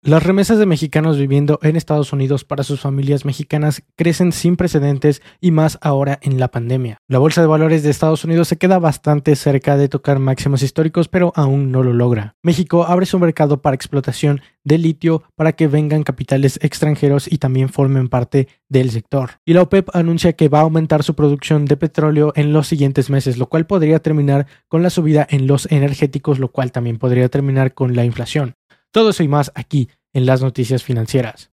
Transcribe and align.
Las 0.00 0.22
remesas 0.22 0.60
de 0.60 0.66
mexicanos 0.66 1.18
viviendo 1.18 1.58
en 1.60 1.74
Estados 1.74 2.12
Unidos 2.12 2.44
para 2.44 2.62
sus 2.62 2.80
familias 2.80 3.24
mexicanas 3.24 3.82
crecen 3.96 4.30
sin 4.30 4.56
precedentes 4.56 5.22
y 5.40 5.50
más 5.50 5.76
ahora 5.82 6.20
en 6.22 6.38
la 6.38 6.52
pandemia. 6.52 6.98
La 7.08 7.18
bolsa 7.18 7.40
de 7.40 7.48
valores 7.48 7.82
de 7.82 7.90
Estados 7.90 8.24
Unidos 8.24 8.46
se 8.46 8.58
queda 8.58 8.78
bastante 8.78 9.34
cerca 9.34 9.76
de 9.76 9.88
tocar 9.88 10.20
máximos 10.20 10.62
históricos, 10.62 11.08
pero 11.08 11.32
aún 11.34 11.72
no 11.72 11.82
lo 11.82 11.92
logra. 11.92 12.36
México 12.44 12.84
abre 12.84 13.06
su 13.06 13.18
mercado 13.18 13.60
para 13.60 13.74
explotación 13.74 14.40
de 14.62 14.78
litio 14.78 15.24
para 15.34 15.52
que 15.52 15.66
vengan 15.66 16.04
capitales 16.04 16.60
extranjeros 16.62 17.30
y 17.30 17.38
también 17.38 17.68
formen 17.68 18.08
parte 18.08 18.46
del 18.68 18.92
sector. 18.92 19.32
Y 19.44 19.54
la 19.54 19.62
OPEP 19.62 19.88
anuncia 19.96 20.34
que 20.34 20.48
va 20.48 20.60
a 20.60 20.62
aumentar 20.62 21.02
su 21.02 21.14
producción 21.14 21.64
de 21.64 21.76
petróleo 21.76 22.32
en 22.36 22.52
los 22.52 22.68
siguientes 22.68 23.10
meses, 23.10 23.36
lo 23.36 23.48
cual 23.48 23.66
podría 23.66 23.98
terminar 23.98 24.46
con 24.68 24.84
la 24.84 24.90
subida 24.90 25.26
en 25.28 25.48
los 25.48 25.66
energéticos, 25.72 26.38
lo 26.38 26.52
cual 26.52 26.70
también 26.70 26.98
podría 26.98 27.28
terminar 27.28 27.74
con 27.74 27.96
la 27.96 28.04
inflación. 28.04 28.54
Todo 28.90 29.10
eso 29.10 29.22
y 29.22 29.28
más 29.28 29.52
aquí 29.54 29.90
en 30.14 30.24
las 30.24 30.40
noticias 30.40 30.82
financieras. 30.82 31.50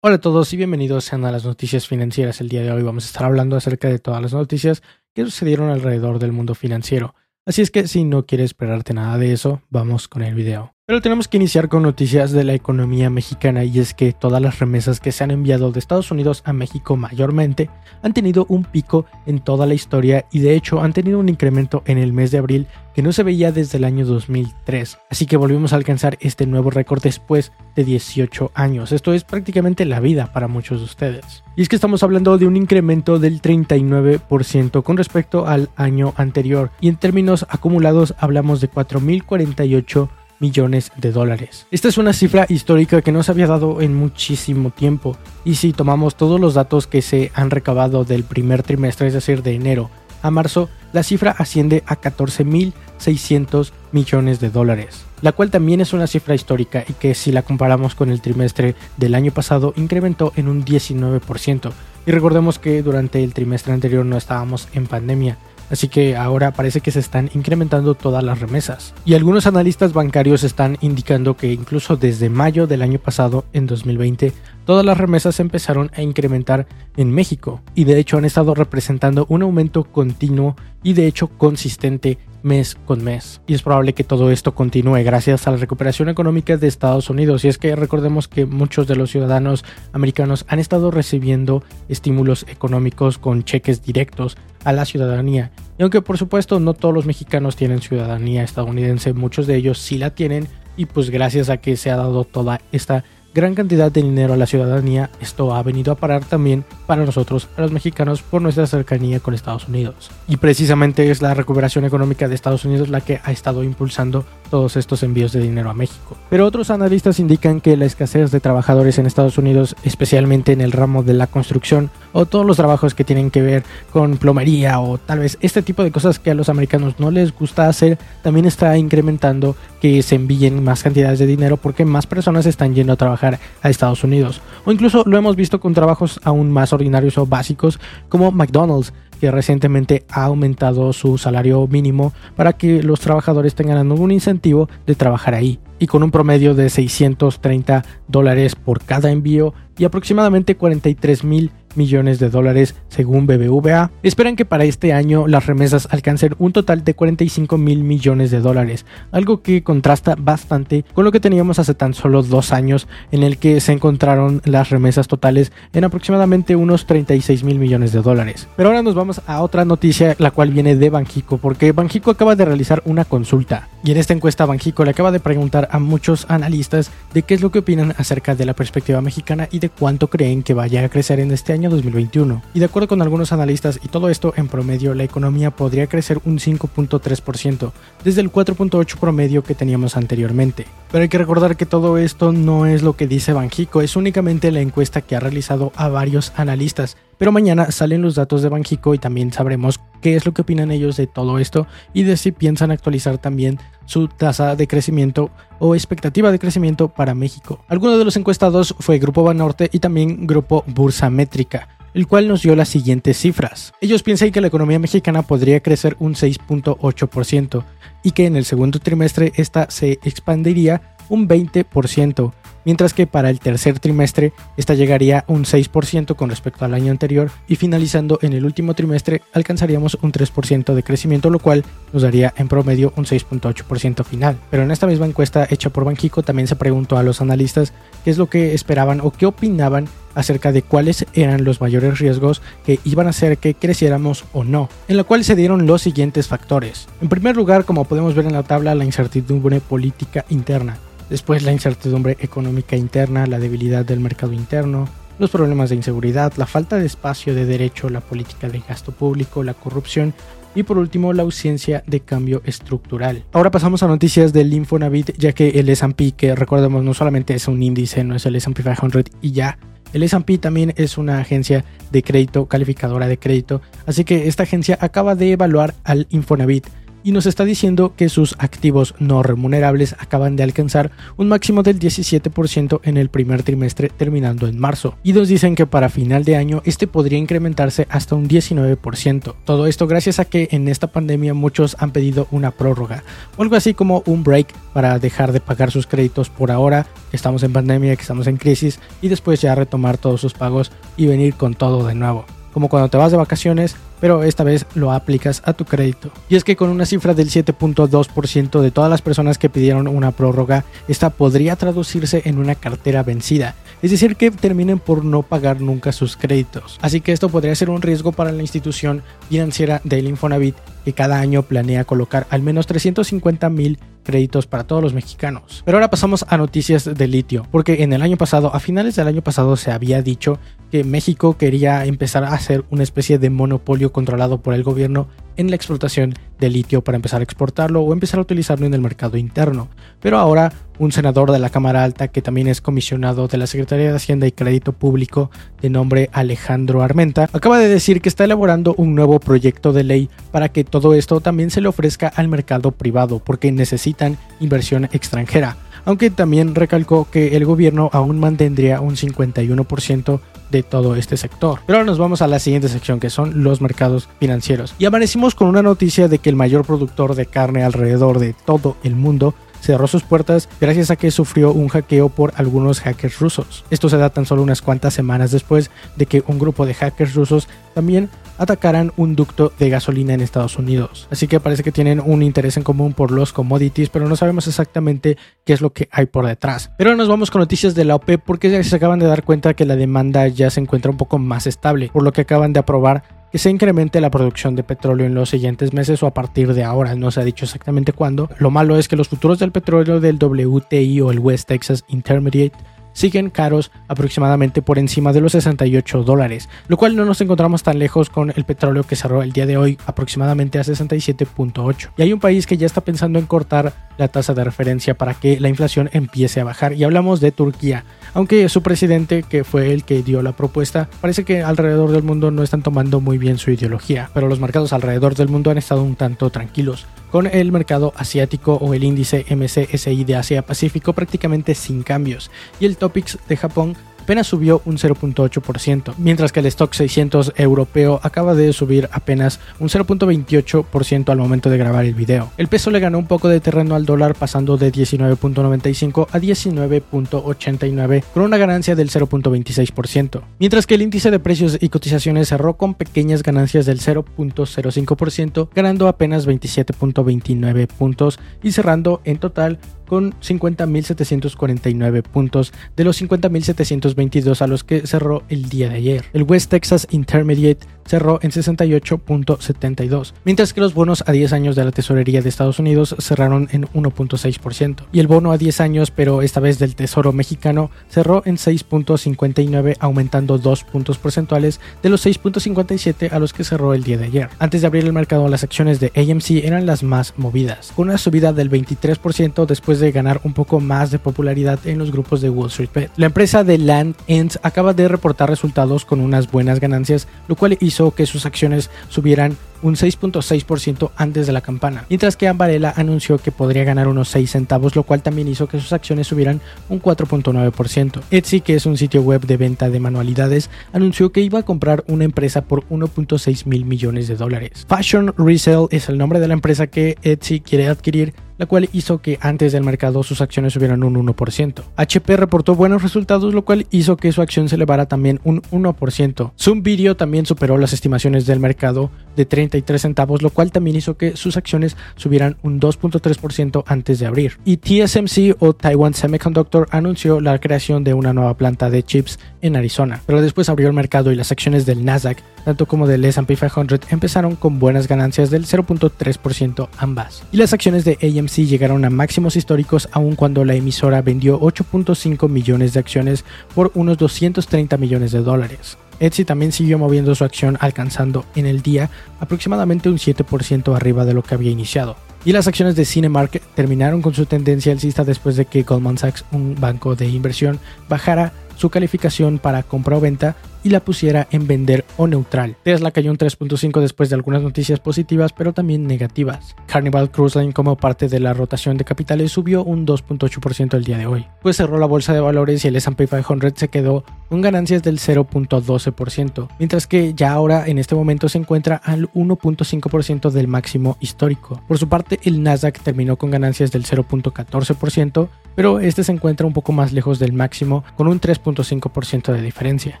Hola 0.02 0.16
a 0.16 0.20
todos 0.20 0.52
y 0.52 0.56
bienvenidos 0.56 1.12
a 1.12 1.18
las 1.18 1.44
noticias 1.44 1.88
financieras. 1.88 2.40
El 2.40 2.48
día 2.48 2.62
de 2.62 2.70
hoy 2.70 2.82
vamos 2.82 3.04
a 3.04 3.06
estar 3.08 3.24
hablando 3.24 3.56
acerca 3.56 3.88
de 3.88 3.98
todas 3.98 4.22
las 4.22 4.32
noticias 4.32 4.80
que 5.12 5.24
sucedieron 5.24 5.68
alrededor 5.68 6.20
del 6.20 6.30
mundo 6.30 6.54
financiero. 6.54 7.16
Así 7.44 7.60
es 7.60 7.72
que 7.72 7.88
si 7.88 8.04
no 8.04 8.24
quieres 8.24 8.46
esperarte 8.46 8.94
nada 8.94 9.18
de 9.18 9.32
eso, 9.32 9.62
vamos 9.68 10.06
con 10.06 10.22
el 10.22 10.36
video. 10.36 10.76
Pero 10.90 11.00
tenemos 11.00 11.28
que 11.28 11.36
iniciar 11.36 11.68
con 11.68 11.84
noticias 11.84 12.32
de 12.32 12.42
la 12.42 12.52
economía 12.52 13.10
mexicana 13.10 13.62
y 13.62 13.78
es 13.78 13.94
que 13.94 14.12
todas 14.12 14.42
las 14.42 14.58
remesas 14.58 14.98
que 14.98 15.12
se 15.12 15.22
han 15.22 15.30
enviado 15.30 15.70
de 15.70 15.78
Estados 15.78 16.10
Unidos 16.10 16.42
a 16.44 16.52
México 16.52 16.96
mayormente 16.96 17.70
han 18.02 18.12
tenido 18.12 18.44
un 18.48 18.64
pico 18.64 19.06
en 19.24 19.38
toda 19.38 19.66
la 19.66 19.74
historia 19.74 20.24
y 20.32 20.40
de 20.40 20.56
hecho 20.56 20.82
han 20.82 20.92
tenido 20.92 21.20
un 21.20 21.28
incremento 21.28 21.84
en 21.86 21.98
el 21.98 22.12
mes 22.12 22.32
de 22.32 22.38
abril 22.38 22.66
que 22.92 23.02
no 23.02 23.12
se 23.12 23.22
veía 23.22 23.52
desde 23.52 23.78
el 23.78 23.84
año 23.84 24.04
2003. 24.04 24.98
Así 25.08 25.26
que 25.26 25.36
volvimos 25.36 25.72
a 25.72 25.76
alcanzar 25.76 26.18
este 26.20 26.44
nuevo 26.44 26.70
récord 26.70 27.00
después 27.00 27.52
de 27.76 27.84
18 27.84 28.50
años. 28.54 28.90
Esto 28.90 29.14
es 29.14 29.22
prácticamente 29.22 29.84
la 29.84 30.00
vida 30.00 30.32
para 30.32 30.48
muchos 30.48 30.80
de 30.80 30.86
ustedes. 30.86 31.44
Y 31.54 31.62
es 31.62 31.68
que 31.68 31.76
estamos 31.76 32.02
hablando 32.02 32.36
de 32.36 32.48
un 32.48 32.56
incremento 32.56 33.20
del 33.20 33.40
39% 33.40 34.82
con 34.82 34.96
respecto 34.96 35.46
al 35.46 35.70
año 35.76 36.14
anterior 36.16 36.72
y 36.80 36.88
en 36.88 36.96
términos 36.96 37.46
acumulados 37.48 38.12
hablamos 38.18 38.60
de 38.60 38.68
4.048 38.68 40.08
millones 40.40 40.90
de 40.96 41.12
dólares. 41.12 41.66
Esta 41.70 41.88
es 41.88 41.98
una 41.98 42.12
cifra 42.12 42.46
histórica 42.48 43.02
que 43.02 43.12
no 43.12 43.22
se 43.22 43.30
había 43.30 43.46
dado 43.46 43.80
en 43.80 43.94
muchísimo 43.94 44.70
tiempo 44.70 45.16
y 45.44 45.54
si 45.54 45.72
tomamos 45.72 46.16
todos 46.16 46.40
los 46.40 46.54
datos 46.54 46.86
que 46.86 47.02
se 47.02 47.30
han 47.34 47.50
recabado 47.50 48.04
del 48.04 48.24
primer 48.24 48.62
trimestre, 48.62 49.06
es 49.06 49.14
decir, 49.14 49.42
de 49.42 49.54
enero 49.54 49.90
a 50.22 50.30
marzo, 50.30 50.68
la 50.92 51.02
cifra 51.02 51.34
asciende 51.38 51.82
a 51.86 52.00
14.600 52.00 53.72
millones 53.92 54.40
de 54.40 54.50
dólares, 54.50 55.04
la 55.22 55.32
cual 55.32 55.50
también 55.50 55.80
es 55.80 55.92
una 55.92 56.06
cifra 56.06 56.34
histórica 56.34 56.84
y 56.86 56.92
que 56.94 57.14
si 57.14 57.32
la 57.32 57.42
comparamos 57.42 57.94
con 57.94 58.10
el 58.10 58.20
trimestre 58.20 58.74
del 58.96 59.14
año 59.14 59.32
pasado 59.32 59.72
incrementó 59.76 60.32
en 60.36 60.48
un 60.48 60.64
19%. 60.64 61.72
Y 62.06 62.10
recordemos 62.12 62.58
que 62.58 62.82
durante 62.82 63.22
el 63.22 63.34
trimestre 63.34 63.72
anterior 63.72 64.04
no 64.04 64.16
estábamos 64.16 64.68
en 64.72 64.86
pandemia, 64.86 65.38
Así 65.70 65.88
que 65.88 66.16
ahora 66.16 66.52
parece 66.52 66.80
que 66.80 66.90
se 66.90 67.00
están 67.00 67.30
incrementando 67.34 67.94
todas 67.94 68.24
las 68.24 68.40
remesas. 68.40 68.92
Y 69.04 69.14
algunos 69.14 69.46
analistas 69.46 69.92
bancarios 69.92 70.42
están 70.42 70.76
indicando 70.80 71.36
que 71.36 71.52
incluso 71.52 71.96
desde 71.96 72.28
mayo 72.28 72.66
del 72.66 72.82
año 72.82 72.98
pasado, 72.98 73.44
en 73.52 73.66
2020, 73.66 74.32
todas 74.70 74.86
las 74.86 74.98
remesas 74.98 75.40
empezaron 75.40 75.90
a 75.96 76.02
incrementar 76.02 76.68
en 76.96 77.10
México. 77.10 77.60
Y 77.74 77.82
de 77.82 77.98
hecho 77.98 78.18
han 78.18 78.24
estado 78.24 78.54
representando 78.54 79.26
un 79.28 79.42
aumento 79.42 79.82
continuo 79.82 80.54
y 80.84 80.92
de 80.92 81.08
hecho 81.08 81.26
consistente 81.26 82.18
mes 82.44 82.76
con 82.84 83.02
mes. 83.02 83.40
Y 83.48 83.54
es 83.54 83.62
probable 83.62 83.94
que 83.94 84.04
todo 84.04 84.30
esto 84.30 84.54
continúe 84.54 85.02
gracias 85.02 85.48
a 85.48 85.50
la 85.50 85.56
recuperación 85.56 86.08
económica 86.08 86.56
de 86.56 86.68
Estados 86.68 87.10
Unidos. 87.10 87.44
Y 87.44 87.48
es 87.48 87.58
que 87.58 87.74
recordemos 87.74 88.28
que 88.28 88.46
muchos 88.46 88.86
de 88.86 88.94
los 88.94 89.10
ciudadanos 89.10 89.64
americanos 89.92 90.44
han 90.46 90.60
estado 90.60 90.92
recibiendo 90.92 91.64
estímulos 91.88 92.46
económicos 92.48 93.18
con 93.18 93.42
cheques 93.42 93.82
directos 93.82 94.36
a 94.62 94.72
la 94.72 94.84
ciudadanía. 94.84 95.50
Y 95.80 95.82
aunque 95.82 96.00
por 96.00 96.16
supuesto 96.16 96.60
no 96.60 96.74
todos 96.74 96.94
los 96.94 97.06
mexicanos 97.06 97.56
tienen 97.56 97.82
ciudadanía 97.82 98.44
estadounidense, 98.44 99.14
muchos 99.14 99.48
de 99.48 99.56
ellos 99.56 99.80
sí 99.80 99.98
la 99.98 100.14
tienen. 100.14 100.46
Y 100.76 100.86
pues 100.86 101.10
gracias 101.10 101.50
a 101.50 101.56
que 101.56 101.76
se 101.76 101.90
ha 101.90 101.96
dado 101.96 102.22
toda 102.22 102.60
esta 102.70 103.02
gran 103.32 103.54
cantidad 103.54 103.92
de 103.92 104.02
dinero 104.02 104.34
a 104.34 104.36
la 104.36 104.46
ciudadanía, 104.46 105.10
esto 105.20 105.54
ha 105.54 105.62
venido 105.62 105.92
a 105.92 105.96
parar 105.96 106.24
también 106.24 106.64
para 106.86 107.04
nosotros, 107.04 107.48
a 107.56 107.60
los 107.60 107.70
mexicanos, 107.70 108.22
por 108.22 108.42
nuestra 108.42 108.66
cercanía 108.66 109.20
con 109.20 109.34
Estados 109.34 109.68
Unidos. 109.68 110.10
Y 110.26 110.36
precisamente 110.36 111.10
es 111.10 111.22
la 111.22 111.34
recuperación 111.34 111.84
económica 111.84 112.28
de 112.28 112.34
Estados 112.34 112.64
Unidos 112.64 112.88
la 112.88 113.00
que 113.00 113.20
ha 113.22 113.30
estado 113.30 113.62
impulsando 113.62 114.24
todos 114.50 114.76
estos 114.76 115.04
envíos 115.04 115.32
de 115.32 115.40
dinero 115.40 115.70
a 115.70 115.74
México. 115.74 116.16
Pero 116.28 116.44
otros 116.44 116.70
analistas 116.70 117.20
indican 117.20 117.60
que 117.60 117.76
la 117.76 117.84
escasez 117.84 118.32
de 118.32 118.40
trabajadores 118.40 118.98
en 118.98 119.06
Estados 119.06 119.38
Unidos, 119.38 119.76
especialmente 119.84 120.52
en 120.52 120.60
el 120.60 120.72
ramo 120.72 121.04
de 121.04 121.14
la 121.14 121.28
construcción 121.28 121.90
o 122.12 122.26
todos 122.26 122.44
los 122.44 122.56
trabajos 122.56 122.94
que 122.94 123.04
tienen 123.04 123.30
que 123.30 123.42
ver 123.42 123.62
con 123.92 124.16
plomería 124.16 124.80
o 124.80 124.98
tal 124.98 125.20
vez 125.20 125.38
este 125.40 125.62
tipo 125.62 125.84
de 125.84 125.92
cosas 125.92 126.18
que 126.18 126.32
a 126.32 126.34
los 126.34 126.48
americanos 126.48 126.98
no 126.98 127.12
les 127.12 127.32
gusta 127.32 127.68
hacer, 127.68 127.96
también 128.22 128.46
está 128.46 128.76
incrementando 128.76 129.54
que 129.80 130.02
se 130.02 130.16
envíen 130.16 130.64
más 130.64 130.82
cantidades 130.82 131.20
de 131.20 131.26
dinero 131.26 131.56
porque 131.56 131.84
más 131.84 132.06
personas 132.06 132.46
están 132.46 132.74
yendo 132.74 132.92
a 132.92 132.96
trabajar 132.96 133.19
a 133.62 133.68
Estados 133.68 134.04
Unidos. 134.04 134.40
O 134.64 134.72
incluso 134.72 135.02
lo 135.06 135.16
hemos 135.16 135.36
visto 135.36 135.60
con 135.60 135.74
trabajos 135.74 136.20
aún 136.24 136.50
más 136.50 136.72
ordinarios 136.72 137.18
o 137.18 137.26
básicos 137.26 137.80
como 138.08 138.30
McDonald's 138.30 138.92
que 139.20 139.30
recientemente 139.30 140.04
ha 140.10 140.24
aumentado 140.24 140.92
su 140.94 141.18
salario 141.18 141.66
mínimo 141.68 142.14
para 142.36 142.54
que 142.54 142.82
los 142.82 143.00
trabajadores 143.00 143.54
tengan 143.54 143.92
un 143.92 144.10
incentivo 144.10 144.68
de 144.86 144.94
trabajar 144.94 145.34
ahí. 145.34 145.60
Y 145.78 145.86
con 145.86 146.02
un 146.02 146.10
promedio 146.10 146.54
de 146.54 146.70
630 146.70 147.84
dólares 148.08 148.54
por 148.54 148.82
cada 148.82 149.10
envío 149.10 149.52
y 149.76 149.84
aproximadamente 149.84 150.56
43 150.56 151.24
mil 151.24 151.50
millones 151.76 152.18
de 152.18 152.30
dólares 152.30 152.74
según 152.88 153.26
BBVA. 153.26 153.90
Esperan 154.02 154.36
que 154.36 154.44
para 154.44 154.64
este 154.64 154.92
año 154.92 155.26
las 155.26 155.46
remesas 155.46 155.88
alcancen 155.90 156.34
un 156.38 156.52
total 156.52 156.84
de 156.84 156.94
45 156.94 157.58
mil 157.58 157.84
millones 157.84 158.30
de 158.30 158.40
dólares, 158.40 158.86
algo 159.12 159.42
que 159.42 159.62
contrasta 159.62 160.16
bastante 160.18 160.84
con 160.94 161.04
lo 161.04 161.12
que 161.12 161.20
teníamos 161.20 161.58
hace 161.58 161.74
tan 161.74 161.94
solo 161.94 162.22
dos 162.22 162.52
años 162.52 162.88
en 163.10 163.22
el 163.22 163.38
que 163.38 163.60
se 163.60 163.72
encontraron 163.72 164.42
las 164.44 164.70
remesas 164.70 165.08
totales 165.08 165.52
en 165.72 165.84
aproximadamente 165.84 166.56
unos 166.56 166.86
36 166.86 167.44
mil 167.44 167.58
millones 167.58 167.92
de 167.92 168.02
dólares. 168.02 168.48
Pero 168.56 168.70
ahora 168.70 168.82
nos 168.82 168.94
vamos 168.94 169.20
a 169.26 169.42
otra 169.42 169.64
noticia 169.64 170.16
la 170.18 170.30
cual 170.30 170.50
viene 170.50 170.76
de 170.76 170.90
Banjico 170.90 171.38
porque 171.38 171.72
Banjico 171.72 172.10
acaba 172.10 172.36
de 172.36 172.44
realizar 172.44 172.82
una 172.84 173.04
consulta 173.04 173.68
y 173.84 173.92
en 173.92 173.98
esta 173.98 174.14
encuesta 174.14 174.46
Banjico 174.46 174.84
le 174.84 174.90
acaba 174.90 175.12
de 175.12 175.20
preguntar 175.20 175.68
a 175.70 175.78
muchos 175.78 176.26
analistas 176.28 176.90
de 177.14 177.22
qué 177.22 177.34
es 177.34 177.40
lo 177.40 177.50
que 177.50 177.60
opinan 177.60 177.94
acerca 177.96 178.34
de 178.34 178.44
la 178.44 178.54
perspectiva 178.54 179.00
mexicana 179.00 179.48
y 179.50 179.58
de 179.58 179.70
cuánto 179.70 180.08
creen 180.08 180.42
que 180.42 180.54
vaya 180.54 180.84
a 180.84 180.88
crecer 180.88 181.20
en 181.20 181.30
este 181.30 181.52
año 181.52 181.59
2021. 181.68 182.42
Y 182.54 182.60
de 182.60 182.64
acuerdo 182.64 182.88
con 182.88 183.02
algunos 183.02 183.32
analistas 183.32 183.78
y 183.82 183.88
todo 183.88 184.08
esto 184.08 184.32
en 184.36 184.48
promedio, 184.48 184.94
la 184.94 185.04
economía 185.04 185.50
podría 185.50 185.88
crecer 185.88 186.20
un 186.24 186.38
5.3%, 186.38 187.72
desde 188.04 188.20
el 188.20 188.32
4.8 188.32 188.96
promedio 188.98 189.44
que 189.44 189.54
teníamos 189.54 189.96
anteriormente. 189.96 190.66
Pero 190.90 191.02
hay 191.02 191.08
que 191.08 191.18
recordar 191.18 191.56
que 191.56 191.66
todo 191.66 191.98
esto 191.98 192.32
no 192.32 192.66
es 192.66 192.82
lo 192.82 192.94
que 192.94 193.06
dice 193.06 193.32
Banjico, 193.32 193.82
es 193.82 193.96
únicamente 193.96 194.50
la 194.50 194.60
encuesta 194.60 195.02
que 195.02 195.16
ha 195.16 195.20
realizado 195.20 195.72
a 195.76 195.88
varios 195.88 196.32
analistas. 196.36 196.96
Pero 197.18 197.32
mañana 197.32 197.70
salen 197.70 198.00
los 198.00 198.14
datos 198.14 198.40
de 198.40 198.48
Banjico 198.48 198.94
y 198.94 198.98
también 198.98 199.30
sabremos 199.32 199.78
qué 200.00 200.16
es 200.16 200.24
lo 200.24 200.32
que 200.32 200.42
opinan 200.42 200.70
ellos 200.70 200.96
de 200.96 201.06
todo 201.06 201.38
esto 201.38 201.66
y 201.92 202.04
de 202.04 202.16
si 202.16 202.32
piensan 202.32 202.70
actualizar 202.70 203.18
también 203.18 203.58
su 203.90 204.06
tasa 204.06 204.54
de 204.54 204.68
crecimiento 204.68 205.30
o 205.58 205.74
expectativa 205.74 206.30
de 206.30 206.38
crecimiento 206.38 206.88
para 206.88 207.12
México. 207.12 207.64
Alguno 207.66 207.98
de 207.98 208.04
los 208.04 208.16
encuestados 208.16 208.74
fue 208.78 209.00
Grupo 209.00 209.24
Banorte 209.24 209.68
y 209.72 209.80
también 209.80 210.28
Grupo 210.28 210.62
Bursa 210.68 211.10
Métrica 211.10 211.68
el 211.92 212.06
cual 212.06 212.28
nos 212.28 212.42
dio 212.42 212.54
las 212.54 212.68
siguientes 212.68 213.16
cifras. 213.16 213.72
Ellos 213.80 214.04
piensan 214.04 214.30
que 214.30 214.40
la 214.40 214.46
economía 214.46 214.78
mexicana 214.78 215.22
podría 215.22 215.58
crecer 215.58 215.96
un 215.98 216.14
6.8% 216.14 217.64
y 218.04 218.12
que 218.12 218.26
en 218.26 218.36
el 218.36 218.44
segundo 218.44 218.78
trimestre 218.78 219.32
esta 219.34 219.68
se 219.72 219.98
expandiría 220.04 220.94
un 221.08 221.28
20%, 221.28 222.32
mientras 222.64 222.94
que 222.94 223.06
para 223.06 223.30
el 223.30 223.40
tercer 223.40 223.78
trimestre 223.78 224.32
esta 224.56 224.74
llegaría 224.74 225.24
un 225.28 225.44
6% 225.44 226.16
con 226.16 226.30
respecto 226.30 226.64
al 226.64 226.74
año 226.74 226.90
anterior 226.90 227.30
y 227.48 227.56
finalizando 227.56 228.18
en 228.22 228.32
el 228.32 228.44
último 228.44 228.74
trimestre 228.74 229.22
alcanzaríamos 229.32 229.98
un 230.02 230.12
3% 230.12 230.74
de 230.74 230.82
crecimiento, 230.82 231.30
lo 231.30 231.38
cual 231.38 231.64
nos 231.92 232.02
daría 232.02 232.32
en 232.36 232.48
promedio 232.48 232.92
un 232.96 233.04
6.8% 233.04 234.04
final. 234.04 234.38
Pero 234.50 234.62
en 234.62 234.70
esta 234.70 234.86
misma 234.86 235.06
encuesta 235.06 235.46
hecha 235.50 235.70
por 235.70 235.84
Banjico 235.84 236.22
también 236.22 236.48
se 236.48 236.56
preguntó 236.56 236.96
a 236.96 237.02
los 237.02 237.20
analistas 237.20 237.72
qué 238.04 238.10
es 238.10 238.18
lo 238.18 238.28
que 238.28 238.54
esperaban 238.54 239.00
o 239.00 239.10
qué 239.10 239.26
opinaban 239.26 239.88
acerca 240.14 240.52
de 240.52 240.62
cuáles 240.62 241.06
eran 241.14 241.44
los 241.44 241.60
mayores 241.60 241.98
riesgos 241.98 242.42
que 242.64 242.80
iban 242.84 243.06
a 243.06 243.10
hacer 243.10 243.38
que 243.38 243.54
creciéramos 243.54 244.24
o 244.32 244.44
no, 244.44 244.68
en 244.88 244.96
la 244.96 245.04
cual 245.04 245.24
se 245.24 245.36
dieron 245.36 245.66
los 245.66 245.82
siguientes 245.82 246.28
factores. 246.28 246.88
En 247.00 247.08
primer 247.08 247.36
lugar, 247.36 247.64
como 247.64 247.84
podemos 247.84 248.14
ver 248.14 248.26
en 248.26 248.32
la 248.32 248.42
tabla, 248.42 248.74
la 248.74 248.84
incertidumbre 248.84 249.60
política 249.60 250.24
interna. 250.28 250.78
Después 251.10 251.42
la 251.42 251.52
incertidumbre 251.52 252.16
económica 252.20 252.76
interna, 252.76 253.26
la 253.26 253.40
debilidad 253.40 253.84
del 253.84 254.00
mercado 254.00 254.32
interno, 254.32 254.88
los 255.18 255.30
problemas 255.30 255.68
de 255.68 255.76
inseguridad, 255.76 256.32
la 256.36 256.46
falta 256.46 256.76
de 256.76 256.86
espacio 256.86 257.34
de 257.34 257.44
derecho, 257.44 257.90
la 257.90 258.00
política 258.00 258.48
de 258.48 258.62
gasto 258.66 258.92
público, 258.92 259.42
la 259.42 259.54
corrupción 259.54 260.14
y 260.54 260.62
por 260.62 260.78
último 260.78 261.12
la 261.12 261.22
ausencia 261.22 261.82
de 261.86 262.00
cambio 262.00 262.42
estructural. 262.44 263.24
Ahora 263.32 263.50
pasamos 263.50 263.82
a 263.82 263.88
noticias 263.88 264.32
del 264.32 264.52
Infonavit, 264.54 265.16
ya 265.18 265.32
que 265.32 265.50
el 265.50 265.68
S&P, 265.68 266.12
que 266.12 266.34
recordemos 266.34 266.84
no 266.84 266.94
solamente 266.94 267.34
es 267.34 267.48
un 267.48 267.62
índice, 267.62 268.04
no 268.04 268.14
es 268.14 268.24
el 268.24 268.36
S&P 268.36 268.62
500 268.62 269.04
y 269.20 269.32
ya, 269.32 269.58
el 269.92 270.04
S&P 270.04 270.38
también 270.38 270.72
es 270.76 270.96
una 270.98 271.18
agencia 271.18 271.64
de 271.90 272.02
crédito, 272.02 272.46
calificadora 272.46 273.08
de 273.08 273.18
crédito, 273.18 273.60
así 273.86 274.04
que 274.04 274.28
esta 274.28 274.44
agencia 274.44 274.78
acaba 274.80 275.16
de 275.16 275.32
evaluar 275.32 275.74
al 275.84 276.06
Infonavit 276.10 276.66
y 277.02 277.12
nos 277.12 277.26
está 277.26 277.44
diciendo 277.44 277.94
que 277.96 278.08
sus 278.08 278.34
activos 278.38 278.94
no 278.98 279.22
remunerables 279.22 279.94
acaban 279.98 280.36
de 280.36 280.42
alcanzar 280.42 280.90
un 281.16 281.28
máximo 281.28 281.62
del 281.62 281.78
17% 281.78 282.80
en 282.84 282.96
el 282.96 283.08
primer 283.08 283.42
trimestre 283.42 283.88
terminando 283.88 284.46
en 284.46 284.58
marzo. 284.58 284.96
Y 285.02 285.12
nos 285.12 285.28
dicen 285.28 285.54
que 285.54 285.66
para 285.66 285.88
final 285.88 286.24
de 286.24 286.36
año 286.36 286.62
este 286.64 286.86
podría 286.86 287.18
incrementarse 287.18 287.86
hasta 287.90 288.14
un 288.14 288.28
19%. 288.28 289.34
Todo 289.44 289.66
esto 289.66 289.86
gracias 289.86 290.18
a 290.18 290.24
que 290.24 290.48
en 290.50 290.68
esta 290.68 290.88
pandemia 290.88 291.34
muchos 291.34 291.76
han 291.78 291.92
pedido 291.92 292.26
una 292.30 292.50
prórroga 292.50 293.04
o 293.36 293.42
algo 293.42 293.56
así 293.56 293.74
como 293.74 294.02
un 294.06 294.22
break 294.22 294.52
para 294.72 294.98
dejar 294.98 295.32
de 295.32 295.40
pagar 295.40 295.70
sus 295.70 295.86
créditos 295.86 296.30
por 296.30 296.50
ahora, 296.50 296.86
que 297.10 297.16
estamos 297.16 297.42
en 297.42 297.52
pandemia, 297.52 297.96
que 297.96 298.02
estamos 298.02 298.26
en 298.26 298.36
crisis 298.36 298.78
y 299.02 299.08
después 299.08 299.40
ya 299.40 299.54
retomar 299.54 299.98
todos 299.98 300.20
sus 300.20 300.34
pagos 300.34 300.72
y 300.96 301.06
venir 301.06 301.34
con 301.34 301.54
todo 301.54 301.86
de 301.86 301.94
nuevo 301.94 302.24
como 302.52 302.68
cuando 302.68 302.88
te 302.88 302.96
vas 302.96 303.12
de 303.12 303.16
vacaciones, 303.16 303.76
pero 304.00 304.22
esta 304.22 304.44
vez 304.44 304.66
lo 304.74 304.92
aplicas 304.92 305.42
a 305.44 305.52
tu 305.52 305.64
crédito. 305.64 306.10
Y 306.28 306.36
es 306.36 306.44
que 306.44 306.56
con 306.56 306.70
una 306.70 306.86
cifra 306.86 307.14
del 307.14 307.30
7.2% 307.30 308.60
de 308.60 308.70
todas 308.70 308.90
las 308.90 309.02
personas 309.02 309.38
que 309.38 309.50
pidieron 309.50 309.88
una 309.88 310.10
prórroga, 310.12 310.64
esta 310.88 311.10
podría 311.10 311.56
traducirse 311.56 312.22
en 312.24 312.38
una 312.38 312.54
cartera 312.54 313.02
vencida, 313.02 313.54
es 313.82 313.90
decir, 313.90 314.16
que 314.16 314.30
terminen 314.30 314.78
por 314.78 315.04
no 315.04 315.22
pagar 315.22 315.60
nunca 315.60 315.92
sus 315.92 316.16
créditos. 316.16 316.78
Así 316.82 317.00
que 317.00 317.12
esto 317.12 317.28
podría 317.28 317.54
ser 317.54 317.70
un 317.70 317.82
riesgo 317.82 318.12
para 318.12 318.32
la 318.32 318.42
institución 318.42 319.02
financiera 319.28 319.80
del 319.84 320.06
Infonavit, 320.06 320.56
que 320.84 320.92
cada 320.92 321.20
año 321.20 321.42
planea 321.42 321.84
colocar 321.84 322.26
al 322.30 322.42
menos 322.42 322.66
350 322.66 323.48
mil 323.50 323.78
créditos 324.02 324.46
para 324.46 324.64
todos 324.64 324.82
los 324.82 324.94
mexicanos. 324.94 325.62
Pero 325.64 325.78
ahora 325.78 325.90
pasamos 325.90 326.24
a 326.28 326.36
noticias 326.36 326.84
de 326.84 327.08
litio, 327.08 327.46
porque 327.50 327.82
en 327.82 327.92
el 327.92 328.02
año 328.02 328.16
pasado, 328.16 328.54
a 328.54 328.60
finales 328.60 328.96
del 328.96 329.08
año 329.08 329.22
pasado, 329.22 329.56
se 329.56 329.70
había 329.70 330.02
dicho 330.02 330.38
que 330.70 330.84
México 330.84 331.36
quería 331.36 331.84
empezar 331.84 332.24
a 332.24 332.32
hacer 332.32 332.64
una 332.70 332.82
especie 332.82 333.18
de 333.18 333.30
monopolio 333.30 333.92
controlado 333.92 334.40
por 334.40 334.54
el 334.54 334.62
gobierno 334.62 335.08
en 335.40 335.50
la 335.50 335.56
explotación 335.56 336.14
de 336.38 336.50
litio 336.50 336.82
para 336.82 336.96
empezar 336.96 337.20
a 337.20 337.24
exportarlo 337.24 337.82
o 337.82 337.92
empezar 337.92 338.18
a 338.18 338.22
utilizarlo 338.22 338.66
en 338.66 338.74
el 338.74 338.80
mercado 338.80 339.16
interno. 339.16 339.68
Pero 340.00 340.18
ahora 340.18 340.52
un 340.78 340.92
senador 340.92 341.30
de 341.32 341.38
la 341.38 341.50
Cámara 341.50 341.84
Alta 341.84 342.08
que 342.08 342.22
también 342.22 342.48
es 342.48 342.60
comisionado 342.60 343.28
de 343.28 343.38
la 343.38 343.46
Secretaría 343.46 343.90
de 343.90 343.96
Hacienda 343.96 344.26
y 344.26 344.32
Crédito 344.32 344.72
Público 344.72 345.30
de 345.60 345.70
nombre 345.70 346.08
Alejandro 346.12 346.82
Armenta 346.82 347.28
acaba 347.32 347.58
de 347.58 347.68
decir 347.68 348.00
que 348.00 348.08
está 348.08 348.24
elaborando 348.24 348.74
un 348.76 348.94
nuevo 348.94 349.20
proyecto 349.20 349.72
de 349.72 349.84
ley 349.84 350.10
para 350.30 350.48
que 350.48 350.64
todo 350.64 350.94
esto 350.94 351.20
también 351.20 351.50
se 351.50 351.60
le 351.60 351.68
ofrezca 351.68 352.08
al 352.08 352.28
mercado 352.28 352.72
privado 352.72 353.18
porque 353.18 353.52
necesitan 353.52 354.16
inversión 354.40 354.84
extranjera 354.92 355.56
aunque 355.84 356.10
también 356.10 356.54
recalcó 356.54 357.08
que 357.10 357.36
el 357.36 357.44
gobierno 357.44 357.90
aún 357.92 358.18
mantendría 358.18 358.80
un 358.80 358.96
51% 358.96 360.20
de 360.50 360.62
todo 360.62 360.96
este 360.96 361.16
sector. 361.16 361.60
Pero 361.66 361.78
ahora 361.78 361.86
nos 361.86 361.98
vamos 361.98 362.22
a 362.22 362.26
la 362.26 362.38
siguiente 362.38 362.68
sección 362.68 363.00
que 363.00 363.10
son 363.10 363.44
los 363.44 363.60
mercados 363.60 364.08
financieros. 364.18 364.74
Y 364.78 364.84
amanecimos 364.84 365.34
con 365.34 365.48
una 365.48 365.62
noticia 365.62 366.08
de 366.08 366.18
que 366.18 366.30
el 366.30 366.36
mayor 366.36 366.64
productor 366.64 367.14
de 367.14 367.26
carne 367.26 367.62
alrededor 367.62 368.18
de 368.18 368.34
todo 368.44 368.76
el 368.82 368.96
mundo 368.96 369.34
cerró 369.60 369.86
sus 369.86 370.02
puertas 370.02 370.48
gracias 370.60 370.90
a 370.90 370.96
que 370.96 371.10
sufrió 371.10 371.52
un 371.52 371.68
hackeo 371.68 372.08
por 372.08 372.32
algunos 372.36 372.80
hackers 372.80 373.18
rusos. 373.18 373.64
Esto 373.70 373.88
se 373.88 373.96
da 373.96 374.10
tan 374.10 374.26
solo 374.26 374.42
unas 374.42 374.62
cuantas 374.62 374.94
semanas 374.94 375.30
después 375.30 375.70
de 375.96 376.06
que 376.06 376.22
un 376.26 376.38
grupo 376.38 376.66
de 376.66 376.74
hackers 376.74 377.14
rusos 377.14 377.48
también 377.74 378.10
atacaran 378.38 378.92
un 378.96 379.16
ducto 379.16 379.52
de 379.58 379.68
gasolina 379.68 380.14
en 380.14 380.22
Estados 380.22 380.58
Unidos. 380.58 381.06
Así 381.10 381.28
que 381.28 381.40
parece 381.40 381.62
que 381.62 381.72
tienen 381.72 382.00
un 382.00 382.22
interés 382.22 382.56
en 382.56 382.62
común 382.62 382.94
por 382.94 383.10
los 383.10 383.34
commodities, 383.34 383.90
pero 383.90 384.08
no 384.08 384.16
sabemos 384.16 384.46
exactamente 384.46 385.18
qué 385.44 385.52
es 385.52 385.60
lo 385.60 385.70
que 385.70 385.88
hay 385.92 386.06
por 386.06 386.26
detrás. 386.26 386.70
Pero 386.78 386.96
nos 386.96 387.08
vamos 387.08 387.30
con 387.30 387.40
noticias 387.40 387.74
de 387.74 387.84
la 387.84 387.96
OPEP 387.96 388.22
porque 388.24 388.64
se 388.64 388.76
acaban 388.76 388.98
de 388.98 389.06
dar 389.06 389.24
cuenta 389.24 389.52
que 389.52 389.66
la 389.66 389.76
demanda 389.76 390.26
ya 390.28 390.48
se 390.48 390.60
encuentra 390.60 390.90
un 390.90 390.96
poco 390.96 391.18
más 391.18 391.46
estable, 391.46 391.90
por 391.92 392.02
lo 392.02 392.12
que 392.12 392.22
acaban 392.22 392.54
de 392.54 392.60
aprobar 392.60 393.19
que 393.30 393.38
se 393.38 393.50
incremente 393.50 394.00
la 394.00 394.10
producción 394.10 394.56
de 394.56 394.62
petróleo 394.62 395.06
en 395.06 395.14
los 395.14 395.30
siguientes 395.30 395.72
meses 395.72 396.02
o 396.02 396.06
a 396.06 396.14
partir 396.14 396.54
de 396.54 396.64
ahora, 396.64 396.94
no 396.94 397.10
se 397.10 397.20
ha 397.20 397.24
dicho 397.24 397.44
exactamente 397.44 397.92
cuándo. 397.92 398.28
Lo 398.38 398.50
malo 398.50 398.76
es 398.76 398.88
que 398.88 398.96
los 398.96 399.08
futuros 399.08 399.38
del 399.38 399.52
petróleo 399.52 400.00
del 400.00 400.18
WTI 400.22 401.00
o 401.00 401.10
el 401.10 401.18
West 401.18 401.48
Texas 401.48 401.84
Intermediate 401.88 402.56
siguen 402.92 403.30
caros 403.30 403.70
aproximadamente 403.88 404.62
por 404.62 404.78
encima 404.78 405.12
de 405.12 405.20
los 405.20 405.32
68 405.32 406.02
dólares, 406.02 406.48
lo 406.68 406.76
cual 406.76 406.96
no 406.96 407.04
nos 407.04 407.20
encontramos 407.20 407.62
tan 407.62 407.78
lejos 407.78 408.10
con 408.10 408.32
el 408.34 408.44
petróleo 408.44 408.84
que 408.84 408.96
cerró 408.96 409.22
el 409.22 409.32
día 409.32 409.46
de 409.46 409.56
hoy 409.56 409.78
aproximadamente 409.86 410.58
a 410.58 410.62
67.8. 410.62 411.90
Y 411.96 412.02
hay 412.02 412.12
un 412.12 412.20
país 412.20 412.46
que 412.46 412.56
ya 412.56 412.66
está 412.66 412.80
pensando 412.80 413.18
en 413.18 413.26
cortar 413.26 413.72
la 413.98 414.08
tasa 414.08 414.34
de 414.34 414.44
referencia 414.44 414.94
para 414.94 415.14
que 415.14 415.38
la 415.40 415.48
inflación 415.48 415.90
empiece 415.92 416.40
a 416.40 416.44
bajar 416.44 416.72
y 416.72 416.84
hablamos 416.84 417.20
de 417.20 417.32
Turquía, 417.32 417.84
aunque 418.14 418.48
su 418.48 418.62
presidente, 418.62 419.22
que 419.22 419.44
fue 419.44 419.72
el 419.72 419.84
que 419.84 420.02
dio 420.02 420.22
la 420.22 420.32
propuesta, 420.32 420.88
parece 421.00 421.24
que 421.24 421.42
alrededor 421.42 421.90
del 421.92 422.02
mundo 422.02 422.30
no 422.30 422.42
están 422.42 422.62
tomando 422.62 423.00
muy 423.00 423.18
bien 423.18 423.38
su 423.38 423.50
ideología, 423.50 424.10
pero 424.14 424.28
los 424.28 424.40
mercados 424.40 424.72
alrededor 424.72 425.14
del 425.14 425.28
mundo 425.28 425.50
han 425.50 425.58
estado 425.58 425.82
un 425.82 425.96
tanto 425.96 426.30
tranquilos 426.30 426.86
con 427.10 427.26
el 427.26 427.52
mercado 427.52 427.92
asiático 427.96 428.54
o 428.54 428.74
el 428.74 428.84
índice 428.84 429.24
MCSI 429.28 430.04
de 430.04 430.16
Asia 430.16 430.42
Pacífico 430.42 430.92
prácticamente 430.92 431.54
sin 431.54 431.82
cambios. 431.82 432.30
Y 432.60 432.66
el 432.66 432.76
Topix 432.76 433.18
de 433.28 433.36
Japón 433.36 433.76
apenas 434.00 434.26
subió 434.26 434.62
un 434.64 434.76
0.8%, 434.76 435.94
mientras 435.98 436.32
que 436.32 436.40
el 436.40 436.46
stock 436.46 436.72
600 436.72 437.34
europeo 437.36 438.00
acaba 438.02 438.34
de 438.34 438.52
subir 438.52 438.88
apenas 438.92 439.40
un 439.58 439.68
0.28% 439.68 441.10
al 441.10 441.18
momento 441.18 441.50
de 441.50 441.58
grabar 441.58 441.84
el 441.84 441.94
video. 441.94 442.30
El 442.36 442.48
peso 442.48 442.70
le 442.70 442.80
ganó 442.80 442.98
un 442.98 443.06
poco 443.06 443.28
de 443.28 443.40
terreno 443.40 443.74
al 443.74 443.86
dólar 443.86 444.14
pasando 444.14 444.56
de 444.56 444.72
19.95 444.72 446.08
a 446.10 446.18
19.89 446.18 448.04
con 448.12 448.22
una 448.22 448.38
ganancia 448.38 448.74
del 448.74 448.90
0.26%, 448.90 450.22
mientras 450.38 450.66
que 450.66 450.74
el 450.74 450.82
índice 450.82 451.10
de 451.10 451.18
precios 451.18 451.58
y 451.60 451.68
cotizaciones 451.68 452.28
cerró 452.28 452.54
con 452.54 452.74
pequeñas 452.74 453.22
ganancias 453.22 453.66
del 453.66 453.80
0.05%, 453.80 455.48
ganando 455.54 455.88
apenas 455.88 456.26
27.29 456.26 457.66
puntos 457.66 458.18
y 458.42 458.52
cerrando 458.52 459.00
en 459.04 459.18
total 459.18 459.58
con 459.90 460.12
50.749 460.20 462.02
puntos 462.04 462.52
de 462.76 462.84
los 462.84 463.02
50.722 463.02 464.40
a 464.40 464.46
los 464.46 464.62
que 464.62 464.86
cerró 464.86 465.24
el 465.28 465.48
día 465.48 465.68
de 465.68 465.74
ayer. 465.74 466.04
El 466.12 466.22
West 466.22 466.48
Texas 466.48 466.86
Intermediate 466.90 467.66
cerró 467.90 468.20
en 468.22 468.30
68.72, 468.30 470.12
mientras 470.24 470.52
que 470.52 470.60
los 470.60 470.74
bonos 470.74 471.02
a 471.08 471.12
10 471.12 471.32
años 471.32 471.56
de 471.56 471.64
la 471.64 471.72
Tesorería 471.72 472.22
de 472.22 472.28
Estados 472.28 472.60
Unidos 472.60 472.94
cerraron 473.00 473.48
en 473.50 473.64
1.6%, 473.64 474.84
y 474.92 475.00
el 475.00 475.08
bono 475.08 475.32
a 475.32 475.38
10 475.38 475.60
años, 475.60 475.90
pero 475.90 476.22
esta 476.22 476.38
vez 476.38 476.60
del 476.60 476.76
Tesoro 476.76 477.12
mexicano, 477.12 477.72
cerró 477.88 478.22
en 478.26 478.36
6.59, 478.36 479.76
aumentando 479.80 480.38
2 480.38 480.62
puntos 480.64 480.98
porcentuales 480.98 481.58
de 481.82 481.88
los 481.88 482.06
6.57 482.06 483.10
a 483.10 483.18
los 483.18 483.32
que 483.32 483.42
cerró 483.42 483.74
el 483.74 483.82
día 483.82 483.98
de 483.98 484.04
ayer. 484.04 484.28
Antes 484.38 484.60
de 484.60 484.68
abrir 484.68 484.84
el 484.84 484.92
mercado, 484.92 485.26
las 485.26 485.42
acciones 485.42 485.80
de 485.80 485.90
AMC 485.96 486.44
eran 486.44 486.66
las 486.66 486.84
más 486.84 487.14
movidas, 487.16 487.72
con 487.74 487.88
una 487.88 487.98
subida 487.98 488.32
del 488.32 488.52
23% 488.52 489.46
después 489.46 489.80
de 489.80 489.90
ganar 489.90 490.20
un 490.22 490.32
poco 490.32 490.60
más 490.60 490.92
de 490.92 491.00
popularidad 491.00 491.58
en 491.64 491.78
los 491.78 491.90
grupos 491.90 492.20
de 492.20 492.30
Wall 492.30 492.50
Street 492.50 492.70
Bet. 492.72 492.92
La 492.96 493.06
empresa 493.06 493.42
de 493.42 493.58
Land 493.58 493.96
Ends 494.06 494.38
acaba 494.44 494.74
de 494.74 494.86
reportar 494.86 495.28
resultados 495.28 495.84
con 495.84 496.00
unas 496.00 496.30
buenas 496.30 496.60
ganancias, 496.60 497.08
lo 497.26 497.34
cual 497.34 497.58
hizo 497.60 497.79
que 497.90 498.04
sus 498.04 498.26
acciones 498.26 498.70
subieran 498.90 499.38
un 499.62 499.74
6.6% 499.74 500.90
antes 500.96 501.26
de 501.26 501.32
la 501.32 501.40
campana, 501.40 501.84
mientras 501.88 502.16
que 502.16 502.28
Ambarella 502.28 502.72
anunció 502.76 503.18
que 503.18 503.32
podría 503.32 503.64
ganar 503.64 503.88
unos 503.88 504.08
6 504.08 504.30
centavos, 504.30 504.76
lo 504.76 504.82
cual 504.82 505.02
también 505.02 505.28
hizo 505.28 505.48
que 505.48 505.60
sus 505.60 505.72
acciones 505.72 506.06
subieran 506.06 506.40
un 506.68 506.80
4.9%. 506.80 508.00
Etsy, 508.10 508.40
que 508.40 508.54
es 508.54 508.66
un 508.66 508.76
sitio 508.76 509.02
web 509.02 509.22
de 509.26 509.36
venta 509.36 509.70
de 509.70 509.80
manualidades, 509.80 510.50
anunció 510.72 511.12
que 511.12 511.20
iba 511.20 511.40
a 511.40 511.44
comprar 511.44 511.84
una 511.86 512.04
empresa 512.04 512.42
por 512.42 512.66
1.6 512.68 513.46
mil 513.46 513.64
millones 513.64 514.08
de 514.08 514.16
dólares. 514.16 514.66
Fashion 514.68 515.14
Resale 515.16 515.66
es 515.70 515.88
el 515.88 515.98
nombre 515.98 516.20
de 516.20 516.28
la 516.28 516.34
empresa 516.34 516.66
que 516.66 516.96
Etsy 517.02 517.40
quiere 517.40 517.68
adquirir 517.68 518.14
la 518.40 518.46
cual 518.46 518.70
hizo 518.72 519.02
que 519.02 519.18
antes 519.20 519.52
del 519.52 519.64
mercado 519.64 520.02
sus 520.02 520.22
acciones 520.22 520.54
subieran 520.54 520.82
un 520.82 520.94
1%. 520.94 521.62
HP 521.76 522.16
reportó 522.16 522.54
buenos 522.54 522.82
resultados, 522.82 523.34
lo 523.34 523.44
cual 523.44 523.66
hizo 523.70 523.98
que 523.98 524.12
su 524.12 524.22
acción 524.22 524.48
se 524.48 524.54
elevara 524.54 524.86
también 524.86 525.20
un 525.24 525.42
1%. 525.42 526.32
Zoom 526.40 526.62
Video 526.62 526.96
también 526.96 527.26
superó 527.26 527.58
las 527.58 527.74
estimaciones 527.74 528.24
del 528.24 528.40
mercado 528.40 528.90
de 529.14 529.26
33 529.50 529.82
centavos, 529.82 530.22
lo 530.22 530.30
cual 530.30 530.52
también 530.52 530.76
hizo 530.76 530.96
que 530.96 531.16
sus 531.16 531.36
acciones 531.36 531.76
subieran 531.96 532.36
un 532.42 532.60
2.3% 532.60 533.64
antes 533.66 533.98
de 533.98 534.06
abrir. 534.06 534.38
Y 534.44 534.58
TSMC 534.58 535.36
o 535.40 535.52
Taiwan 535.52 535.94
Semiconductor 535.94 536.68
anunció 536.70 537.20
la 537.20 537.38
creación 537.38 537.84
de 537.84 537.94
una 537.94 538.12
nueva 538.12 538.34
planta 538.36 538.70
de 538.70 538.82
chips 538.82 539.18
en 539.42 539.56
Arizona, 539.56 540.00
pero 540.06 540.22
después 540.22 540.48
abrió 540.48 540.68
el 540.68 540.74
mercado 540.74 541.12
y 541.12 541.16
las 541.16 541.32
acciones 541.32 541.66
del 541.66 541.84
Nasdaq, 541.84 542.18
tanto 542.44 542.66
como 542.66 542.86
del 542.86 543.04
S&P 543.04 543.36
500, 543.36 543.80
empezaron 543.90 544.36
con 544.36 544.58
buenas 544.58 544.88
ganancias 544.88 545.30
del 545.30 545.46
0.3% 545.46 546.68
ambas. 546.78 547.22
Y 547.32 547.36
las 547.36 547.52
acciones 547.52 547.84
de 547.84 547.98
AMC 548.02 548.46
llegaron 548.46 548.84
a 548.84 548.90
máximos 548.90 549.36
históricos 549.36 549.88
aun 549.92 550.16
cuando 550.16 550.44
la 550.44 550.54
emisora 550.54 551.02
vendió 551.02 551.40
8.5 551.40 552.28
millones 552.28 552.72
de 552.72 552.80
acciones 552.80 553.24
por 553.54 553.70
unos 553.74 553.98
230 553.98 554.76
millones 554.76 555.12
de 555.12 555.20
dólares. 555.20 555.78
Etsy 556.00 556.24
también 556.24 556.50
siguió 556.50 556.78
moviendo 556.78 557.14
su 557.14 557.24
acción 557.24 557.58
alcanzando 557.60 558.24
en 558.34 558.46
el 558.46 558.62
día 558.62 558.90
aproximadamente 559.20 559.90
un 559.90 559.98
7% 559.98 560.74
arriba 560.74 561.04
de 561.04 561.14
lo 561.14 561.22
que 561.22 561.34
había 561.34 561.50
iniciado. 561.50 561.96
Y 562.24 562.32
las 562.32 562.46
acciones 562.46 562.76
de 562.76 562.84
Cinemark 562.84 563.40
terminaron 563.54 564.02
con 564.02 564.14
su 564.14 564.26
tendencia 564.26 564.72
alcista 564.72 565.04
después 565.04 565.36
de 565.36 565.46
que 565.46 565.62
Goldman 565.62 565.98
Sachs, 565.98 566.24
un 566.32 566.54
banco 566.58 566.94
de 566.94 567.06
inversión, 567.06 567.58
bajara 567.88 568.32
su 568.56 568.68
calificación 568.68 569.38
para 569.38 569.62
compra 569.62 569.96
o 569.96 570.00
venta 570.00 570.36
y 570.62 570.70
la 570.70 570.80
pusiera 570.80 571.28
en 571.30 571.46
vender 571.46 571.84
o 571.96 572.06
neutral. 572.06 572.56
Tesla 572.62 572.90
cayó 572.90 573.10
un 573.10 573.18
3.5 573.18 573.80
después 573.80 574.10
de 574.10 574.16
algunas 574.16 574.42
noticias 574.42 574.80
positivas 574.80 575.32
pero 575.32 575.52
también 575.52 575.86
negativas. 575.86 576.56
Carnival 576.66 577.10
Cruise 577.10 577.36
Line 577.36 577.52
como 577.52 577.76
parte 577.76 578.08
de 578.08 578.20
la 578.20 578.32
rotación 578.32 578.76
de 578.76 578.84
capitales 578.84 579.32
subió 579.32 579.64
un 579.64 579.86
2.8% 579.86 580.74
el 580.74 580.84
día 580.84 580.98
de 580.98 581.06
hoy. 581.06 581.26
Pues 581.42 581.56
cerró 581.56 581.78
la 581.78 581.86
bolsa 581.86 582.12
de 582.12 582.20
valores 582.20 582.64
y 582.64 582.68
el 582.68 582.76
S&P 582.76 583.06
500 583.06 583.52
se 583.56 583.68
quedó 583.68 584.04
con 584.28 584.40
ganancias 584.40 584.82
del 584.82 584.98
0.12%, 584.98 586.48
mientras 586.58 586.86
que 586.86 587.14
ya 587.14 587.32
ahora 587.32 587.66
en 587.66 587.78
este 587.78 587.96
momento 587.96 588.28
se 588.28 588.38
encuentra 588.38 588.76
al 588.76 589.10
1.5% 589.12 590.30
del 590.30 590.46
máximo 590.46 590.96
histórico. 591.00 591.60
Por 591.66 591.78
su 591.78 591.88
parte, 591.88 592.20
el 592.22 592.42
Nasdaq 592.42 592.78
terminó 592.80 593.16
con 593.16 593.30
ganancias 593.30 593.72
del 593.72 593.84
0.14%, 593.84 595.28
pero 595.56 595.80
este 595.80 596.04
se 596.04 596.12
encuentra 596.12 596.46
un 596.46 596.52
poco 596.52 596.72
más 596.72 596.92
lejos 596.92 597.18
del 597.18 597.32
máximo 597.32 597.84
con 597.96 598.06
un 598.06 598.20
3.5% 598.20 599.32
de 599.32 599.42
diferencia, 599.42 600.00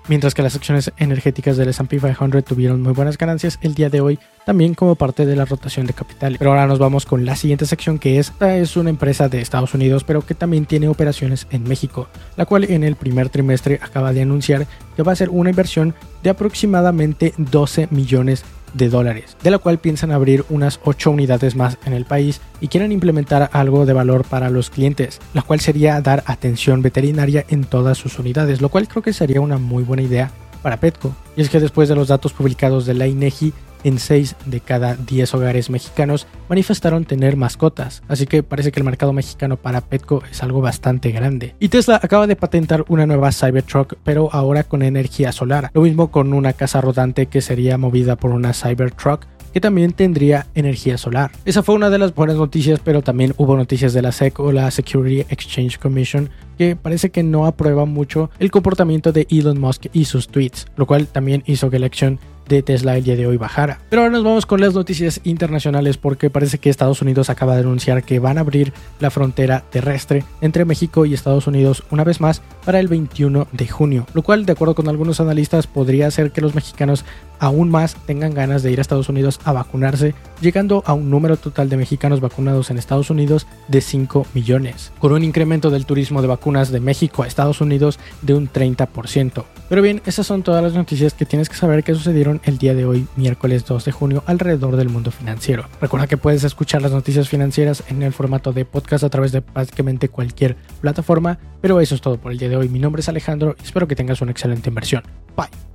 mientras 0.08 0.34
que 0.34 0.42
las 0.50 0.56
acciones 0.56 0.90
energéticas 0.96 1.56
del 1.56 1.68
S&P 1.68 2.00
500 2.00 2.44
tuvieron 2.44 2.82
muy 2.82 2.92
buenas 2.92 3.16
ganancias 3.16 3.60
el 3.62 3.74
día 3.74 3.88
de 3.88 4.00
hoy, 4.00 4.18
también 4.44 4.74
como 4.74 4.96
parte 4.96 5.24
de 5.24 5.36
la 5.36 5.44
rotación 5.44 5.86
de 5.86 5.92
capital. 5.92 6.34
Pero 6.38 6.50
ahora 6.50 6.66
nos 6.66 6.80
vamos 6.80 7.06
con 7.06 7.24
la 7.24 7.36
siguiente 7.36 7.66
sección 7.66 8.00
que 8.00 8.18
esta 8.18 8.56
es 8.56 8.76
una 8.76 8.90
empresa 8.90 9.28
de 9.28 9.40
Estados 9.40 9.74
Unidos, 9.74 10.02
pero 10.02 10.26
que 10.26 10.34
también 10.34 10.66
tiene 10.66 10.88
operaciones 10.88 11.46
en 11.52 11.62
México, 11.62 12.08
la 12.36 12.46
cual 12.46 12.64
en 12.64 12.82
el 12.82 12.96
primer 12.96 13.28
trimestre 13.28 13.78
acaba 13.80 14.12
de 14.12 14.22
anunciar 14.22 14.66
que 14.96 15.04
va 15.04 15.12
a 15.12 15.16
ser 15.16 15.28
una 15.30 15.50
inversión 15.50 15.94
de 16.24 16.30
aproximadamente 16.30 17.32
12 17.36 17.86
millones 17.92 18.42
de 18.42 18.59
de 18.74 18.88
dólares, 18.88 19.36
de 19.42 19.50
la 19.50 19.58
cual 19.58 19.78
piensan 19.78 20.12
abrir 20.12 20.44
unas 20.48 20.80
8 20.84 21.10
unidades 21.10 21.56
más 21.56 21.78
en 21.84 21.92
el 21.92 22.04
país 22.04 22.40
y 22.60 22.68
quieren 22.68 22.92
implementar 22.92 23.50
algo 23.52 23.86
de 23.86 23.92
valor 23.92 24.24
para 24.24 24.50
los 24.50 24.70
clientes, 24.70 25.20
la 25.34 25.42
cual 25.42 25.60
sería 25.60 26.00
dar 26.00 26.22
atención 26.26 26.82
veterinaria 26.82 27.44
en 27.48 27.64
todas 27.64 27.98
sus 27.98 28.18
unidades, 28.18 28.60
lo 28.60 28.68
cual 28.68 28.88
creo 28.88 29.02
que 29.02 29.12
sería 29.12 29.40
una 29.40 29.58
muy 29.58 29.82
buena 29.82 30.02
idea 30.02 30.30
para 30.62 30.78
Petco. 30.78 31.14
Y 31.36 31.42
es 31.42 31.50
que 31.50 31.60
después 31.60 31.88
de 31.88 31.94
los 31.94 32.08
datos 32.08 32.32
publicados 32.32 32.86
de 32.86 32.94
la 32.94 33.06
INEGI, 33.06 33.52
en 33.84 33.98
6 33.98 34.36
de 34.46 34.60
cada 34.60 34.94
10 34.96 35.34
hogares 35.34 35.70
mexicanos 35.70 36.26
manifestaron 36.48 37.04
tener 37.04 37.36
mascotas, 37.36 38.02
así 38.08 38.26
que 38.26 38.42
parece 38.42 38.72
que 38.72 38.80
el 38.80 38.84
mercado 38.84 39.12
mexicano 39.12 39.56
para 39.56 39.80
Petco 39.80 40.22
es 40.30 40.42
algo 40.42 40.60
bastante 40.60 41.10
grande. 41.10 41.54
Y 41.60 41.68
Tesla 41.68 42.00
acaba 42.02 42.26
de 42.26 42.36
patentar 42.36 42.84
una 42.88 43.06
nueva 43.06 43.32
Cybertruck, 43.32 43.94
pero 44.04 44.28
ahora 44.32 44.64
con 44.64 44.82
energía 44.82 45.32
solar. 45.32 45.70
Lo 45.74 45.82
mismo 45.82 46.10
con 46.10 46.32
una 46.32 46.52
casa 46.52 46.80
rodante 46.80 47.26
que 47.26 47.40
sería 47.40 47.78
movida 47.78 48.16
por 48.16 48.30
una 48.32 48.52
Cybertruck 48.52 49.26
que 49.52 49.60
también 49.60 49.92
tendría 49.92 50.46
energía 50.54 50.98
solar. 50.98 51.32
Esa 51.44 51.62
fue 51.62 51.74
una 51.74 51.90
de 51.90 51.98
las 51.98 52.14
buenas 52.14 52.36
noticias, 52.36 52.80
pero 52.82 53.02
también 53.02 53.34
hubo 53.36 53.56
noticias 53.56 53.92
de 53.92 54.02
la 54.02 54.12
SEC 54.12 54.38
o 54.40 54.52
la 54.52 54.70
Security 54.70 55.20
Exchange 55.28 55.78
Commission 55.78 56.30
que 56.56 56.76
parece 56.76 57.10
que 57.10 57.22
no 57.22 57.46
aprueba 57.46 57.86
mucho 57.86 58.30
el 58.38 58.50
comportamiento 58.50 59.12
de 59.12 59.26
Elon 59.30 59.58
Musk 59.58 59.86
y 59.94 60.04
sus 60.04 60.28
tweets, 60.28 60.66
lo 60.76 60.86
cual 60.86 61.06
también 61.06 61.42
hizo 61.46 61.70
que 61.70 61.78
la 61.78 61.86
acción 61.86 62.18
de 62.56 62.62
Tesla 62.62 62.96
el 62.96 63.04
día 63.04 63.16
de 63.16 63.26
hoy 63.26 63.36
bajara. 63.36 63.80
Pero 63.88 64.02
ahora 64.02 64.12
nos 64.12 64.24
vamos 64.24 64.46
con 64.46 64.60
las 64.60 64.74
noticias 64.74 65.20
internacionales 65.24 65.96
porque 65.96 66.30
parece 66.30 66.58
que 66.58 66.68
Estados 66.68 67.00
Unidos 67.00 67.30
acaba 67.30 67.54
de 67.54 67.60
anunciar 67.60 68.02
que 68.02 68.18
van 68.18 68.38
a 68.38 68.42
abrir 68.42 68.72
la 68.98 69.10
frontera 69.10 69.64
terrestre 69.70 70.24
entre 70.40 70.64
México 70.64 71.06
y 71.06 71.14
Estados 71.14 71.46
Unidos 71.46 71.84
una 71.90 72.04
vez 72.04 72.20
más 72.20 72.42
para 72.64 72.80
el 72.80 72.88
21 72.88 73.48
de 73.52 73.68
junio, 73.68 74.06
lo 74.14 74.22
cual 74.22 74.44
de 74.44 74.52
acuerdo 74.52 74.74
con 74.74 74.88
algunos 74.88 75.20
analistas 75.20 75.66
podría 75.66 76.06
hacer 76.06 76.32
que 76.32 76.40
los 76.40 76.54
mexicanos 76.54 77.04
aún 77.40 77.70
más 77.70 77.96
tengan 78.06 78.34
ganas 78.34 78.62
de 78.62 78.70
ir 78.70 78.78
a 78.78 78.82
Estados 78.82 79.08
Unidos 79.08 79.40
a 79.44 79.52
vacunarse, 79.52 80.14
llegando 80.40 80.84
a 80.86 80.92
un 80.92 81.10
número 81.10 81.36
total 81.36 81.68
de 81.68 81.76
mexicanos 81.76 82.20
vacunados 82.20 82.70
en 82.70 82.78
Estados 82.78 83.10
Unidos 83.10 83.46
de 83.66 83.80
5 83.80 84.26
millones, 84.34 84.92
con 85.00 85.12
un 85.12 85.24
incremento 85.24 85.70
del 85.70 85.86
turismo 85.86 86.22
de 86.22 86.28
vacunas 86.28 86.70
de 86.70 86.80
México 86.80 87.22
a 87.22 87.26
Estados 87.26 87.60
Unidos 87.60 87.98
de 88.22 88.34
un 88.34 88.48
30%. 88.48 89.44
Pero 89.68 89.82
bien, 89.82 90.02
esas 90.04 90.26
son 90.26 90.42
todas 90.42 90.62
las 90.62 90.74
noticias 90.74 91.14
que 91.14 91.26
tienes 91.26 91.48
que 91.48 91.56
saber 91.56 91.82
que 91.82 91.94
sucedieron 91.94 92.40
el 92.44 92.58
día 92.58 92.74
de 92.74 92.84
hoy, 92.84 93.06
miércoles 93.16 93.64
2 93.64 93.84
de 93.84 93.92
junio, 93.92 94.22
alrededor 94.26 94.76
del 94.76 94.88
mundo 94.88 95.10
financiero. 95.10 95.64
Recuerda 95.80 96.06
que 96.06 96.16
puedes 96.16 96.44
escuchar 96.44 96.82
las 96.82 96.92
noticias 96.92 97.28
financieras 97.28 97.82
en 97.88 98.02
el 98.02 98.12
formato 98.12 98.52
de 98.52 98.64
podcast 98.64 99.04
a 99.04 99.10
través 99.10 99.32
de 99.32 99.40
básicamente 99.40 100.08
cualquier 100.08 100.56
plataforma, 100.80 101.38
pero 101.60 101.80
eso 101.80 101.94
es 101.94 102.00
todo 102.00 102.18
por 102.18 102.32
el 102.32 102.38
día 102.38 102.48
de 102.48 102.56
hoy. 102.56 102.68
Mi 102.68 102.78
nombre 102.78 103.00
es 103.00 103.08
Alejandro 103.08 103.56
y 103.60 103.64
espero 103.64 103.88
que 103.88 103.96
tengas 103.96 104.20
una 104.20 104.32
excelente 104.32 104.68
inversión. 104.68 105.02
Bye. 105.36 105.69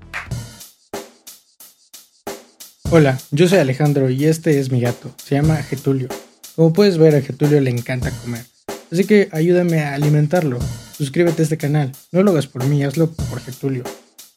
Hola, 2.91 3.19
yo 3.31 3.47
soy 3.47 3.57
Alejandro 3.57 4.09
y 4.09 4.25
este 4.25 4.59
es 4.59 4.71
mi 4.71 4.79
gato. 4.79 5.11
Se 5.17 5.35
llama 5.35 5.57
Getulio. 5.63 6.07
Como 6.55 6.71
puedes 6.71 6.97
ver, 6.97 7.15
a 7.15 7.21
Getulio 7.21 7.59
le 7.59 7.71
encanta 7.71 8.11
comer. 8.11 8.45
Así 8.91 9.05
que 9.05 9.27
ayúdame 9.31 9.81
a 9.81 9.95
alimentarlo. 9.95 10.59
Suscríbete 10.95 11.41
a 11.41 11.43
este 11.43 11.57
canal. 11.57 11.91
No 12.11 12.23
lo 12.23 12.31
hagas 12.31 12.47
por 12.47 12.63
mí, 12.65 12.83
hazlo 12.83 13.11
por 13.11 13.41
Getulio. 13.41 13.83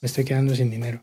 Me 0.00 0.06
estoy 0.06 0.24
quedando 0.24 0.56
sin 0.56 0.70
dinero. 0.70 1.02